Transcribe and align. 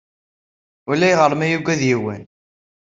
Ulayɣer 0.89 1.31
ma 1.35 1.45
yuggad 1.47 1.81
yiwen. 1.87 2.23